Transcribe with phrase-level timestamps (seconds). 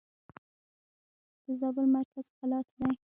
[1.45, 2.91] د زابل مرکز قلات دئ.